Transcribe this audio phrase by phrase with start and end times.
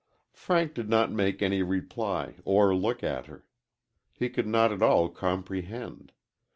[0.33, 3.45] Frank did not make any reply, or look at her.
[4.15, 6.11] He could not at all comprehend.